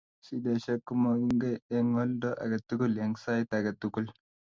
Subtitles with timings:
[0.25, 4.05] sidesiek komangukei eng oldo ake tukul eng sait aketukul